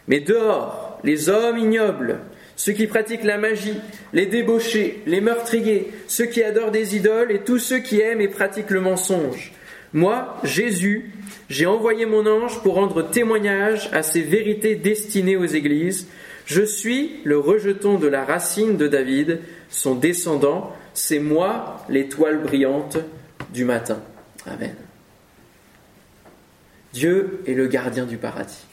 Mais 0.07 0.21
dehors, 0.21 0.97
les 1.03 1.27
hommes 1.27 1.57
ignobles, 1.57 2.19
ceux 2.55 2.71
qui 2.71 2.87
pratiquent 2.87 3.25
la 3.25 3.37
magie, 3.37 3.75
les 4.13 4.27
débauchés, 4.27 5.03
les 5.07 5.19
meurtriers, 5.19 5.91
ceux 6.07 6.27
qui 6.27 6.41
adorent 6.41 6.71
des 6.71 6.95
idoles 6.95 7.33
et 7.33 7.39
tous 7.39 7.59
ceux 7.59 7.79
qui 7.79 7.99
aiment 7.99 8.21
et 8.21 8.29
pratiquent 8.29 8.69
le 8.69 8.79
mensonge. 8.79 9.51
Moi, 9.91 10.37
Jésus, 10.45 11.11
j'ai 11.49 11.65
envoyé 11.65 12.05
mon 12.05 12.25
ange 12.25 12.61
pour 12.63 12.75
rendre 12.75 13.01
témoignage 13.01 13.89
à 13.91 14.03
ces 14.03 14.21
vérités 14.21 14.75
destinées 14.75 15.35
aux 15.35 15.45
églises. 15.45 16.07
Je 16.45 16.61
suis 16.61 17.21
le 17.23 17.39
rejeton 17.39 17.97
de 17.97 18.07
la 18.07 18.23
racine 18.23 18.77
de 18.77 18.87
David, 18.87 19.39
son 19.69 19.95
descendant, 19.95 20.73
c'est 20.93 21.19
moi 21.19 21.83
l'étoile 21.89 22.41
brillante 22.41 22.97
du 23.51 23.65
matin. 23.65 24.01
Amen. 24.45 24.75
Dieu 26.93 27.41
est 27.47 27.53
le 27.53 27.67
gardien 27.67 28.05
du 28.05 28.17
paradis. 28.17 28.63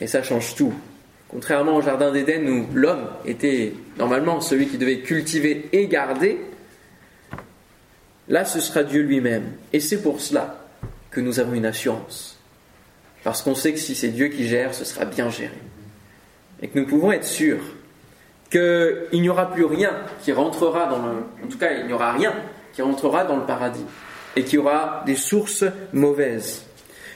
Et 0.00 0.06
ça 0.06 0.22
change 0.22 0.54
tout. 0.54 0.74
Contrairement 1.28 1.76
au 1.76 1.82
Jardin 1.82 2.12
d'Éden 2.12 2.48
où 2.48 2.66
l'homme 2.74 3.08
était 3.24 3.72
normalement 3.98 4.40
celui 4.40 4.68
qui 4.68 4.78
devait 4.78 5.00
cultiver 5.00 5.68
et 5.72 5.88
garder, 5.88 6.38
là 8.28 8.44
ce 8.44 8.60
sera 8.60 8.84
Dieu 8.84 9.02
lui-même. 9.02 9.52
Et 9.72 9.80
c'est 9.80 10.02
pour 10.02 10.20
cela 10.20 10.68
que 11.10 11.20
nous 11.20 11.40
avons 11.40 11.54
une 11.54 11.66
assurance. 11.66 12.33
Parce 13.24 13.42
qu'on 13.42 13.54
sait 13.54 13.72
que 13.72 13.78
si 13.78 13.94
c'est 13.94 14.08
Dieu 14.08 14.28
qui 14.28 14.46
gère, 14.46 14.74
ce 14.74 14.84
sera 14.84 15.06
bien 15.06 15.30
géré. 15.30 15.58
Et 16.62 16.68
que 16.68 16.78
nous 16.78 16.86
pouvons 16.86 17.10
être 17.10 17.24
sûrs 17.24 17.62
qu'il 18.50 19.20
n'y 19.20 19.28
aura 19.28 19.50
plus 19.50 19.64
rien 19.64 19.92
qui 20.22 20.32
rentrera 20.32 20.86
dans 20.86 20.98
le... 20.98 21.12
En 21.44 21.48
tout 21.48 21.58
cas, 21.58 21.72
il 21.72 21.86
n'y 21.86 21.92
aura 21.92 22.12
rien 22.12 22.34
qui 22.74 22.82
rentrera 22.82 23.24
dans 23.24 23.36
le 23.36 23.46
paradis. 23.46 23.84
Et 24.36 24.44
qu'il 24.44 24.54
y 24.54 24.58
aura 24.58 25.02
des 25.06 25.16
sources 25.16 25.64
mauvaises. 25.92 26.66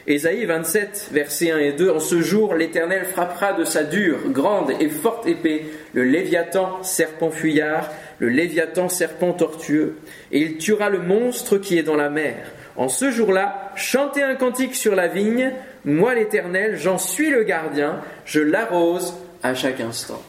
Ésaïe 0.06 0.46
27, 0.46 1.10
versets 1.12 1.50
1 1.50 1.58
et 1.58 1.72
2, 1.72 1.90
En 1.90 2.00
ce 2.00 2.22
jour, 2.22 2.54
l'Éternel 2.54 3.04
frappera 3.04 3.52
de 3.52 3.64
sa 3.64 3.84
dure, 3.84 4.30
grande 4.30 4.72
et 4.80 4.88
forte 4.88 5.26
épée 5.26 5.66
le 5.92 6.02
Léviathan, 6.02 6.82
serpent 6.82 7.30
fuyard, 7.30 7.90
le 8.18 8.30
Léviathan, 8.30 8.88
serpent 8.88 9.34
tortueux, 9.34 9.98
et 10.32 10.40
il 10.40 10.56
tuera 10.56 10.88
le 10.88 11.00
monstre 11.00 11.58
qui 11.58 11.76
est 11.76 11.82
dans 11.82 11.96
la 11.96 12.08
mer. 12.08 12.36
En 12.78 12.88
ce 12.88 13.10
jour-là, 13.10 13.72
chantez 13.74 14.22
un 14.22 14.34
cantique 14.34 14.74
sur 14.74 14.94
la 14.94 15.08
vigne, 15.08 15.52
moi 15.88 16.14
l'Éternel, 16.14 16.76
j'en 16.76 16.98
suis 16.98 17.30
le 17.30 17.42
gardien, 17.42 18.00
je 18.24 18.40
l'arrose 18.40 19.14
à 19.42 19.54
chaque 19.54 19.80
instant. 19.80 20.22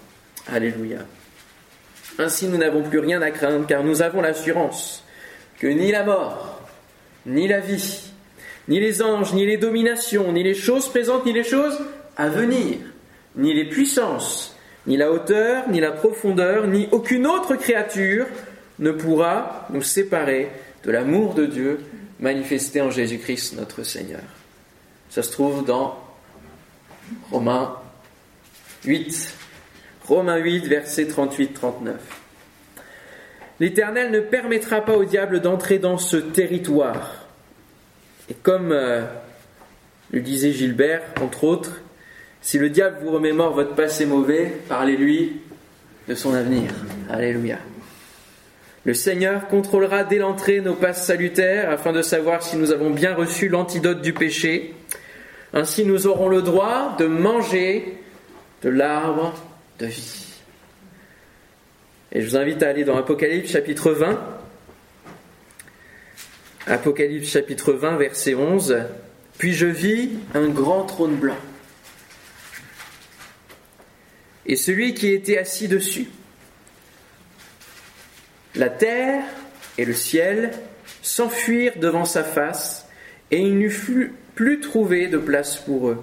Alléluia. 0.48 1.00
Ainsi 2.18 2.48
nous 2.48 2.58
n'avons 2.58 2.82
plus 2.84 3.00
rien 3.00 3.22
à 3.22 3.30
craindre 3.32 3.68
car 3.68 3.84
nous 3.84 4.02
avons 4.02 4.22
l'assurance 4.22 5.04
que 5.60 5.68
ni 5.68 5.92
la 5.92 6.04
mort, 6.04 6.62
ni 7.26 7.48
la 7.48 7.60
vie, 7.60 8.12
ni 8.68 8.80
les 8.80 9.02
anges, 9.02 9.34
ni 9.34 9.46
les 9.46 9.58
dominations, 9.58 10.32
ni 10.32 10.44
les 10.44 10.54
choses 10.54 10.88
présentes, 10.88 11.26
ni 11.26 11.34
les 11.34 11.44
choses 11.44 11.78
à 12.16 12.30
venir, 12.30 12.78
ni 13.36 13.54
les 13.54 13.66
puissances, 13.66 14.56
ni 14.88 14.96
la 14.96 15.12
hauteur, 15.12 15.70
ni 15.70 15.80
la 15.82 15.92
profondeur, 15.92 16.68
ni 16.68 16.88
aucune 16.92 17.28
autre 17.28 17.56
créature 17.56 18.28
ne 18.80 18.92
pourra 18.92 19.68
nous 19.72 19.82
séparer 19.82 20.50
de 20.86 20.92
l'amour 20.92 21.34
de 21.34 21.46
Dieu 21.46 21.80
manifesté 22.20 22.82
en 22.82 22.92
Jésus-Christ 22.92 23.58
notre 23.58 23.84
Seigneur. 23.84 24.39
Ça 25.10 25.24
se 25.24 25.32
trouve 25.32 25.66
dans 25.66 25.98
Romains 27.32 27.76
8. 28.86 29.34
Romains 30.06 30.38
8, 30.38 30.68
versets 30.68 31.06
38-39. 31.06 31.94
L'Éternel 33.60 34.12
ne 34.12 34.20
permettra 34.20 34.82
pas 34.82 34.96
au 34.96 35.04
diable 35.04 35.42
d'entrer 35.42 35.80
dans 35.80 35.98
ce 35.98 36.18
territoire 36.18 37.20
et 38.30 38.36
comme 38.36 38.72
euh, 38.72 39.02
le 40.12 40.22
disait 40.22 40.54
Gilbert, 40.54 41.02
entre 41.22 41.44
autres, 41.46 41.82
si 42.42 42.60
le 42.60 42.70
diable 42.70 42.98
vous 43.02 43.12
remémore 43.12 43.54
votre 43.54 43.76
passé 43.76 44.06
mauvais, 44.06 44.54
parlez-lui 44.70 45.42
de 46.08 46.16
son 46.16 46.34
avenir. 46.34 46.72
Alléluia. 47.10 47.58
Le 48.86 48.94
Seigneur 48.94 49.48
contrôlera 49.48 50.04
dès 50.04 50.20
l'entrée 50.20 50.62
nos 50.62 50.76
passes 50.76 51.06
salutaires 51.06 51.70
afin 51.70 51.92
de 51.92 52.02
savoir 52.02 52.44
si 52.44 52.56
nous 52.56 52.72
avons 52.72 52.92
bien 52.92 53.14
reçu 53.14 53.50
l'antidote 53.50 54.02
du 54.02 54.14
péché. 54.14 54.74
Ainsi 55.54 55.86
nous 55.86 56.08
aurons 56.08 56.30
le 56.30 56.42
droit 56.42 56.96
de 56.98 57.06
manger 57.06 57.98
de 58.62 58.70
l'arbre 58.70 59.34
de 59.80 59.86
vie. 59.88 60.26
Et 62.12 62.22
je 62.22 62.28
vous 62.28 62.38
invite 62.38 62.62
à 62.64 62.70
aller 62.70 62.84
dans 62.84 62.98
Apocalypse 62.98 63.52
chapitre 63.52 63.92
20. 63.92 64.20
Apocalypse 66.68 67.32
chapitre 67.32 67.74
20, 67.74 67.98
verset 67.98 68.36
11. 68.36 68.78
Puis 69.38 69.54
je 69.54 69.68
vis 69.68 70.12
un 70.34 70.50
grand 70.50 70.84
trône 70.84 71.16
blanc. 71.16 71.38
Et 74.46 74.56
celui 74.56 74.94
qui 74.94 75.10
était 75.10 75.38
assis 75.38 75.68
dessus. 75.68 76.10
La 78.56 78.70
terre 78.70 79.24
et 79.78 79.86
le 79.86 79.94
ciel 79.94 80.52
s'enfuirent 81.02 81.78
devant 81.78 82.06
sa 82.06 82.24
face, 82.24 82.88
et 83.32 83.40
il 83.40 83.58
n'eut 83.58 83.70
plus 84.40 84.62
trouvé 84.62 85.08
de 85.08 85.18
place 85.18 85.58
pour 85.58 85.90
eux. 85.90 86.02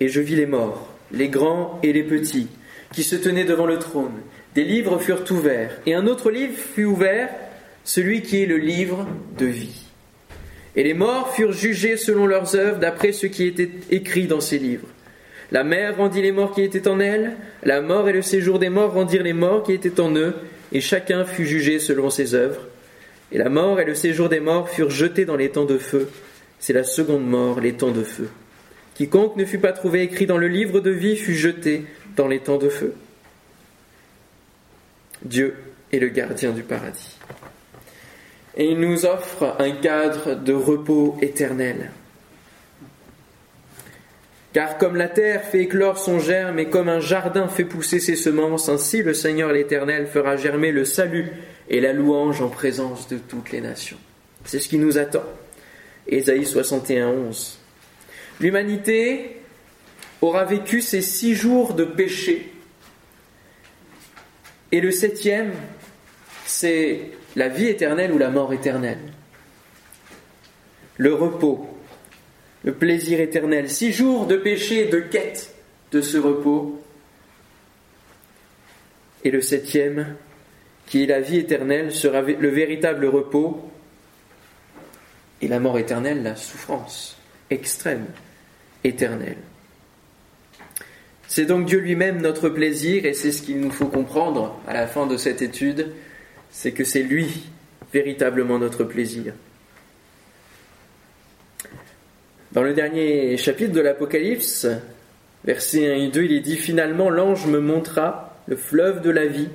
Et 0.00 0.08
je 0.08 0.22
vis 0.22 0.36
les 0.36 0.46
morts, 0.46 0.90
les 1.12 1.28
grands 1.28 1.78
et 1.82 1.92
les 1.92 2.02
petits, 2.02 2.48
qui 2.94 3.02
se 3.02 3.14
tenaient 3.14 3.44
devant 3.44 3.66
le 3.66 3.78
trône. 3.78 4.14
Des 4.54 4.64
livres 4.64 4.98
furent 4.98 5.30
ouverts, 5.30 5.78
et 5.84 5.92
un 5.92 6.06
autre 6.06 6.30
livre 6.30 6.56
fut 6.56 6.84
ouvert 6.84 7.28
celui 7.84 8.22
qui 8.22 8.42
est 8.42 8.46
le 8.46 8.56
livre 8.56 9.06
de 9.36 9.44
vie. 9.44 9.82
Et 10.76 10.82
les 10.82 10.94
morts 10.94 11.34
furent 11.34 11.52
jugés 11.52 11.98
selon 11.98 12.26
leurs 12.26 12.54
œuvres 12.54 12.78
d'après 12.78 13.12
ce 13.12 13.26
qui 13.26 13.44
était 13.44 13.68
écrit 13.90 14.26
dans 14.26 14.40
ces 14.40 14.58
livres. 14.58 14.88
La 15.52 15.64
mer 15.64 15.94
rendit 15.98 16.22
les 16.22 16.32
morts 16.32 16.54
qui 16.54 16.62
étaient 16.62 16.88
en 16.88 17.00
elle, 17.00 17.36
la 17.64 17.82
mort 17.82 18.08
et 18.08 18.14
le 18.14 18.22
séjour 18.22 18.58
des 18.58 18.70
morts 18.70 18.94
rendirent 18.94 19.24
les 19.24 19.34
morts 19.34 19.62
qui 19.62 19.72
étaient 19.72 20.00
en 20.00 20.16
eux, 20.16 20.36
et 20.72 20.80
chacun 20.80 21.26
fut 21.26 21.44
jugé 21.44 21.80
selon 21.80 22.08
ses 22.08 22.34
œuvres. 22.34 22.62
Et 23.30 23.36
la 23.36 23.50
mort 23.50 23.78
et 23.78 23.84
le 23.84 23.94
séjour 23.94 24.30
des 24.30 24.40
morts 24.40 24.70
furent 24.70 24.88
jetés 24.88 25.26
dans 25.26 25.36
les 25.36 25.50
temps 25.50 25.66
de 25.66 25.76
feu. 25.76 26.08
C'est 26.58 26.72
la 26.72 26.84
seconde 26.84 27.26
mort, 27.26 27.60
les 27.60 27.74
temps 27.74 27.92
de 27.92 28.02
feu. 28.02 28.28
Quiconque 28.94 29.36
ne 29.36 29.44
fut 29.44 29.58
pas 29.58 29.72
trouvé 29.72 30.02
écrit 30.02 30.26
dans 30.26 30.38
le 30.38 30.48
livre 30.48 30.80
de 30.80 30.90
vie 30.90 31.16
fut 31.16 31.34
jeté 31.34 31.84
dans 32.16 32.26
les 32.26 32.40
temps 32.40 32.58
de 32.58 32.68
feu. 32.68 32.94
Dieu 35.22 35.56
est 35.92 35.98
le 35.98 36.08
gardien 36.08 36.50
du 36.50 36.62
paradis. 36.62 37.16
Et 38.56 38.72
il 38.72 38.80
nous 38.80 39.06
offre 39.06 39.54
un 39.60 39.70
cadre 39.70 40.34
de 40.34 40.52
repos 40.52 41.16
éternel. 41.22 41.92
Car 44.52 44.78
comme 44.78 44.96
la 44.96 45.08
terre 45.08 45.44
fait 45.44 45.60
éclore 45.60 45.98
son 45.98 46.18
germe 46.18 46.58
et 46.58 46.68
comme 46.68 46.88
un 46.88 47.00
jardin 47.00 47.46
fait 47.46 47.64
pousser 47.64 48.00
ses 48.00 48.16
semences, 48.16 48.68
ainsi 48.68 49.02
le 49.02 49.14
Seigneur 49.14 49.52
l'Éternel 49.52 50.06
fera 50.06 50.36
germer 50.36 50.72
le 50.72 50.84
salut 50.84 51.30
et 51.68 51.80
la 51.80 51.92
louange 51.92 52.40
en 52.40 52.48
présence 52.48 53.06
de 53.08 53.18
toutes 53.18 53.52
les 53.52 53.60
nations. 53.60 53.98
C'est 54.44 54.58
ce 54.58 54.68
qui 54.68 54.78
nous 54.78 54.98
attend. 54.98 55.22
Ésaïe 56.08 56.46
61, 56.46 57.08
11. 57.08 57.58
L'humanité 58.40 59.36
aura 60.20 60.44
vécu 60.44 60.80
ces 60.80 61.02
six 61.02 61.34
jours 61.34 61.74
de 61.74 61.84
péché. 61.84 62.52
Et 64.72 64.80
le 64.80 64.90
septième, 64.90 65.52
c'est 66.44 67.00
la 67.36 67.48
vie 67.48 67.66
éternelle 67.66 68.12
ou 68.12 68.18
la 68.18 68.30
mort 68.30 68.52
éternelle. 68.52 68.98
Le 70.96 71.14
repos, 71.14 71.68
le 72.64 72.72
plaisir 72.74 73.20
éternel. 73.20 73.70
Six 73.70 73.92
jours 73.92 74.26
de 74.26 74.36
péché 74.36 74.86
de 74.86 74.98
quête 74.98 75.54
de 75.92 76.00
ce 76.00 76.18
repos. 76.18 76.82
Et 79.24 79.30
le 79.30 79.40
septième, 79.40 80.16
qui 80.86 81.04
est 81.04 81.06
la 81.06 81.20
vie 81.20 81.38
éternelle, 81.38 81.92
sera 81.92 82.22
le 82.22 82.48
véritable 82.48 83.06
repos. 83.06 83.70
Et 85.40 85.48
la 85.48 85.60
mort 85.60 85.78
éternelle, 85.78 86.22
la 86.22 86.36
souffrance 86.36 87.16
extrême, 87.50 88.06
éternelle. 88.84 89.38
C'est 91.26 91.44
donc 91.44 91.66
Dieu 91.66 91.78
lui-même 91.78 92.20
notre 92.20 92.48
plaisir, 92.48 93.04
et 93.04 93.12
c'est 93.12 93.32
ce 93.32 93.42
qu'il 93.42 93.60
nous 93.60 93.70
faut 93.70 93.86
comprendre 93.86 94.58
à 94.66 94.72
la 94.72 94.86
fin 94.86 95.06
de 95.06 95.16
cette 95.16 95.42
étude, 95.42 95.92
c'est 96.50 96.72
que 96.72 96.84
c'est 96.84 97.02
lui 97.02 97.50
véritablement 97.92 98.58
notre 98.58 98.84
plaisir. 98.84 99.34
Dans 102.52 102.62
le 102.62 102.72
dernier 102.72 103.36
chapitre 103.36 103.72
de 103.72 103.80
l'Apocalypse, 103.80 104.66
versets 105.44 105.92
1 105.92 105.96
et 105.96 106.08
2, 106.08 106.24
il 106.24 106.32
est 106.32 106.40
dit 106.40 106.56
Finalement, 106.56 107.10
l'ange 107.10 107.46
me 107.46 107.60
montra 107.60 108.36
le 108.46 108.56
fleuve 108.56 109.02
de 109.02 109.10
la 109.10 109.26
vie, 109.26 109.50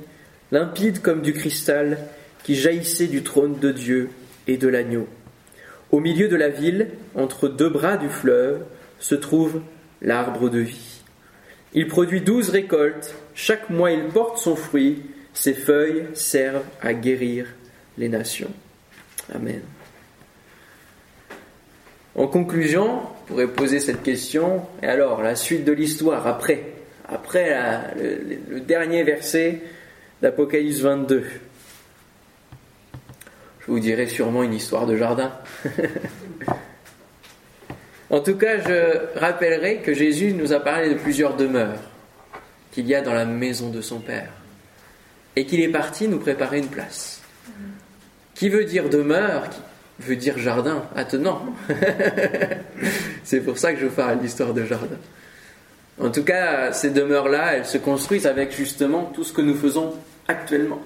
limpide 0.51 1.01
comme 1.01 1.23
du 1.23 1.33
cristal, 1.33 1.97
qui 2.43 2.55
jaillissait 2.55 3.07
du 3.07 3.23
trône 3.23 3.57
de 3.59 3.71
Dieu 3.71 4.09
et 4.47 4.57
de 4.57 4.67
l'agneau. 4.67 5.07
Au 5.93 5.99
milieu 5.99 6.27
de 6.27 6.35
la 6.35 6.49
ville, 6.49 6.87
entre 7.13 7.47
deux 7.47 7.69
bras 7.69 7.97
du 7.97 8.09
fleuve, 8.09 8.63
se 8.97 9.13
trouve 9.13 9.61
l'arbre 10.01 10.49
de 10.49 10.57
vie. 10.57 11.03
Il 11.75 11.87
produit 11.87 12.21
douze 12.21 12.49
récoltes, 12.49 13.13
chaque 13.35 13.69
mois 13.69 13.91
il 13.91 14.05
porte 14.05 14.39
son 14.39 14.55
fruit, 14.55 15.03
ses 15.35 15.53
feuilles 15.53 16.07
servent 16.15 16.65
à 16.81 16.95
guérir 16.95 17.45
les 17.99 18.09
nations. 18.09 18.49
Amen. 19.35 19.61
En 22.15 22.25
conclusion, 22.25 23.01
on 23.03 23.27
pourrait 23.27 23.47
poser 23.47 23.79
cette 23.79 24.01
question, 24.01 24.63
et 24.81 24.87
alors 24.87 25.21
la 25.21 25.35
suite 25.35 25.63
de 25.63 25.73
l'histoire 25.73 26.25
après, 26.25 26.73
après 27.07 27.55
le, 28.49 28.61
dernier 28.61 29.03
verset 29.03 29.61
d'Apocalypse 30.23 30.79
22. 30.79 31.23
Je 33.65 33.71
vous 33.71 33.79
dirai 33.79 34.07
sûrement 34.07 34.43
une 34.43 34.53
histoire 34.53 34.85
de 34.85 34.97
jardin. 34.97 35.31
en 38.09 38.19
tout 38.19 38.35
cas, 38.35 38.59
je 38.59 39.19
rappellerai 39.19 39.77
que 39.77 39.93
Jésus 39.93 40.33
nous 40.33 40.51
a 40.51 40.59
parlé 40.59 40.89
de 40.89 40.99
plusieurs 40.99 41.35
demeures 41.35 41.79
qu'il 42.71 42.87
y 42.87 42.95
a 42.95 43.01
dans 43.01 43.13
la 43.13 43.25
maison 43.25 43.69
de 43.69 43.81
son 43.81 43.99
Père 43.99 44.31
et 45.35 45.45
qu'il 45.45 45.61
est 45.61 45.69
parti 45.69 46.07
nous 46.07 46.19
préparer 46.19 46.59
une 46.59 46.67
place. 46.67 47.21
Qui 48.35 48.49
veut 48.49 48.65
dire 48.65 48.89
demeure 48.89 49.47
veut 49.99 50.15
dire 50.15 50.37
jardin 50.37 50.83
attenant. 50.95 51.45
C'est 53.23 53.41
pour 53.41 53.57
ça 53.57 53.73
que 53.73 53.79
je 53.79 53.87
parle 53.87 54.19
l'histoire 54.21 54.53
de 54.53 54.65
jardin. 54.65 54.97
En 56.01 56.09
tout 56.09 56.23
cas, 56.23 56.73
ces 56.73 56.89
demeures-là, 56.89 57.57
elles 57.57 57.65
se 57.65 57.77
construisent 57.77 58.25
avec 58.25 58.51
justement 58.51 59.11
tout 59.13 59.23
ce 59.23 59.31
que 59.31 59.41
nous 59.41 59.55
faisons 59.55 59.93
actuellement. 60.27 60.81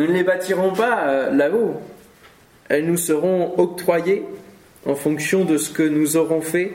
Nous 0.00 0.06
ne 0.06 0.12
les 0.14 0.24
bâtirons 0.24 0.72
pas 0.72 1.08
euh, 1.08 1.30
là-haut. 1.30 1.78
Elles 2.70 2.86
nous 2.86 2.96
seront 2.96 3.52
octroyées 3.58 4.24
en 4.86 4.94
fonction 4.94 5.44
de 5.44 5.58
ce 5.58 5.68
que 5.68 5.82
nous 5.82 6.16
aurons 6.16 6.40
fait, 6.40 6.72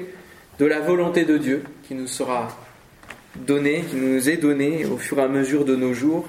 de 0.59 0.65
la 0.67 0.79
volonté 0.79 1.25
de 1.25 1.39
Dieu 1.39 1.63
qui 1.88 1.95
nous 1.95 2.05
sera 2.05 2.55
donnée, 3.35 3.83
qui 3.89 3.95
nous 3.95 4.29
est 4.29 4.38
donnée 4.38 4.85
au 4.85 4.97
fur 4.97 5.17
et 5.17 5.23
à 5.23 5.27
mesure 5.27 5.65
de 5.65 5.75
nos 5.75 5.91
jours, 5.91 6.27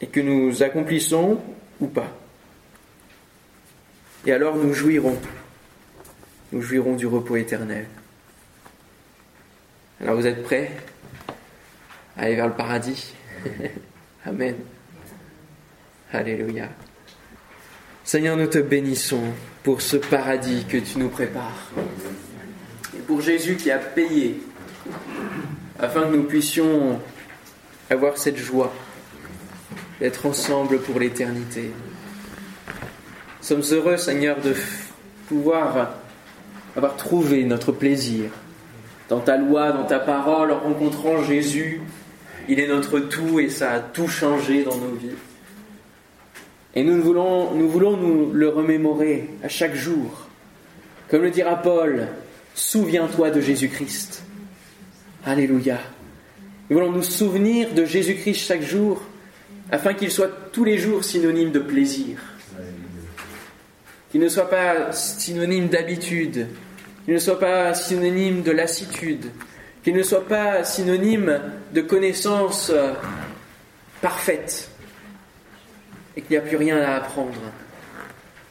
et 0.00 0.06
que 0.06 0.20
nous 0.20 0.62
accomplissons 0.62 1.40
ou 1.80 1.88
pas. 1.88 2.16
Et 4.26 4.32
alors 4.32 4.54
nous 4.54 4.72
jouirons, 4.72 5.18
nous 6.52 6.62
jouirons 6.62 6.94
du 6.94 7.08
repos 7.08 7.34
éternel. 7.34 7.88
Alors 10.00 10.14
vous 10.14 10.26
êtes 10.28 10.44
prêts 10.44 10.70
à 12.16 12.22
aller 12.22 12.36
vers 12.36 12.46
le 12.46 12.54
paradis? 12.54 13.12
Amen. 14.24 14.54
Alléluia. 16.10 16.70
Seigneur, 18.02 18.38
nous 18.38 18.46
te 18.46 18.58
bénissons 18.58 19.24
pour 19.62 19.82
ce 19.82 19.98
paradis 19.98 20.64
que 20.66 20.78
tu 20.78 20.98
nous 20.98 21.10
prépares. 21.10 21.70
Et 22.96 23.00
pour 23.00 23.20
Jésus 23.20 23.56
qui 23.56 23.70
a 23.70 23.76
payé 23.76 24.42
afin 25.78 26.04
que 26.04 26.16
nous 26.16 26.22
puissions 26.22 26.98
avoir 27.90 28.16
cette 28.16 28.38
joie 28.38 28.72
d'être 30.00 30.24
ensemble 30.24 30.80
pour 30.80 30.98
l'éternité. 30.98 31.72
Sommes 33.42 33.64
heureux, 33.70 33.98
Seigneur, 33.98 34.40
de 34.40 34.54
pouvoir 35.28 35.94
avoir 36.74 36.96
trouvé 36.96 37.44
notre 37.44 37.70
plaisir 37.70 38.30
dans 39.10 39.20
ta 39.20 39.36
loi, 39.36 39.72
dans 39.72 39.84
ta 39.84 39.98
parole, 39.98 40.52
en 40.52 40.60
rencontrant 40.60 41.22
Jésus. 41.22 41.82
Il 42.48 42.60
est 42.60 42.68
notre 42.68 42.98
tout 42.98 43.40
et 43.40 43.50
ça 43.50 43.72
a 43.72 43.80
tout 43.80 44.08
changé 44.08 44.64
dans 44.64 44.76
nos 44.76 44.94
vies. 44.94 45.10
Et 46.74 46.82
nous 46.82 47.02
voulons, 47.02 47.52
nous 47.54 48.32
le 48.32 48.48
remémorer 48.48 49.30
à 49.42 49.48
chaque 49.48 49.74
jour. 49.74 50.28
Comme 51.08 51.22
le 51.22 51.30
dira 51.30 51.56
Paul, 51.56 52.08
souviens-toi 52.54 53.30
de 53.30 53.40
Jésus-Christ. 53.40 54.22
Alléluia. 55.24 55.78
Nous 56.68 56.78
voulons 56.78 56.92
nous 56.92 57.02
souvenir 57.02 57.72
de 57.72 57.84
Jésus-Christ 57.84 58.46
chaque 58.46 58.62
jour 58.62 59.02
afin 59.70 59.94
qu'il 59.94 60.10
soit 60.10 60.30
tous 60.52 60.64
les 60.64 60.78
jours 60.78 61.04
synonyme 61.04 61.50
de 61.50 61.58
plaisir. 61.58 62.18
Qu'il 64.10 64.20
ne 64.20 64.28
soit 64.28 64.48
pas 64.48 64.92
synonyme 64.92 65.68
d'habitude, 65.68 66.46
qu'il 67.04 67.14
ne 67.14 67.18
soit 67.18 67.40
pas 67.40 67.74
synonyme 67.74 68.42
de 68.42 68.50
lassitude, 68.50 69.30
qu'il 69.82 69.94
ne 69.94 70.02
soit 70.02 70.26
pas 70.26 70.64
synonyme 70.64 71.40
de 71.72 71.80
connaissance 71.80 72.70
euh, 72.70 72.92
parfaite 74.00 74.70
et 76.18 76.20
qu'il 76.20 76.32
n'y 76.32 76.36
a 76.38 76.40
plus 76.40 76.56
rien 76.56 76.78
à 76.78 76.96
apprendre. 76.96 77.40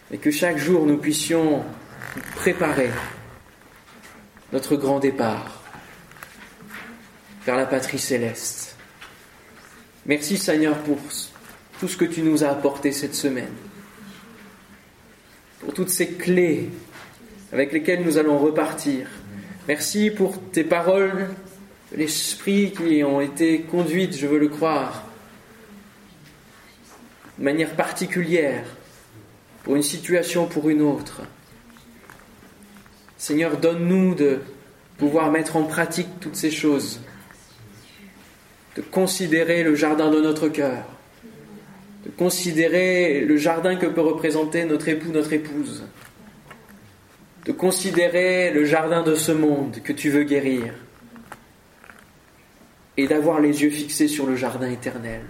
Et 0.09 0.17
que 0.17 0.31
chaque 0.31 0.57
jour 0.57 0.85
nous 0.85 0.97
puissions 0.97 1.65
préparer 2.37 2.89
notre 4.53 4.77
grand 4.77 4.99
départ 4.99 5.61
vers 7.45 7.57
la 7.57 7.65
patrie 7.65 7.99
céleste. 7.99 8.77
Merci 10.05 10.37
Seigneur 10.37 10.77
pour 10.77 10.97
tout 11.81 11.89
ce 11.89 11.97
que 11.97 12.05
tu 12.05 12.21
nous 12.21 12.45
as 12.45 12.47
apporté 12.47 12.93
cette 12.93 13.15
semaine, 13.15 13.53
pour 15.59 15.73
toutes 15.73 15.89
ces 15.89 16.13
clés 16.13 16.69
avec 17.51 17.73
lesquelles 17.73 18.05
nous 18.05 18.17
allons 18.17 18.37
repartir. 18.37 19.09
Merci 19.67 20.09
pour 20.09 20.41
tes 20.51 20.63
paroles, 20.63 21.27
l'esprit 21.93 22.71
qui 22.71 23.03
ont 23.03 23.19
été 23.19 23.59
conduites, 23.59 24.17
je 24.17 24.27
veux 24.27 24.39
le 24.39 24.47
croire, 24.47 25.06
de 27.37 27.43
manière 27.43 27.75
particulière, 27.75 28.65
pour 29.63 29.75
une 29.75 29.83
situation, 29.83 30.47
pour 30.47 30.69
une 30.69 30.81
autre. 30.81 31.21
Seigneur, 33.17 33.57
donne-nous 33.57 34.15
de 34.15 34.39
pouvoir 34.97 35.31
mettre 35.31 35.57
en 35.57 35.63
pratique 35.63 36.07
toutes 36.19 36.35
ces 36.35 36.51
choses 36.51 37.01
de 38.77 38.83
considérer 38.83 39.63
le 39.63 39.73
jardin 39.73 40.11
de 40.11 40.21
notre 40.21 40.49
cœur, 40.49 40.85
de 42.05 42.11
considérer 42.11 43.21
le 43.21 43.35
jardin 43.35 43.75
que 43.75 43.87
peut 43.87 44.01
représenter 44.01 44.65
notre 44.65 44.87
époux, 44.87 45.11
notre 45.11 45.33
épouse, 45.33 45.83
de 47.45 47.51
considérer 47.51 48.51
le 48.51 48.65
jardin 48.65 49.01
de 49.01 49.15
ce 49.15 49.31
monde 49.31 49.77
que 49.83 49.93
tu 49.93 50.11
veux 50.11 50.23
guérir, 50.23 50.75
et 52.97 53.07
d'avoir 53.07 53.39
les 53.39 53.63
yeux 53.63 53.71
fixés 53.71 54.07
sur 54.07 54.27
le 54.27 54.35
jardin 54.35 54.69
éternel 54.69 55.21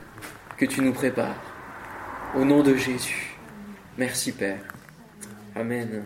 que 0.58 0.66
tu 0.66 0.82
nous 0.82 0.94
prépares. 0.94 1.47
Au 2.38 2.46
nom 2.46 2.62
de 2.62 2.76
Jésus. 2.76 3.36
Merci 3.98 4.32
Père. 4.32 4.60
Amen. 5.56 6.04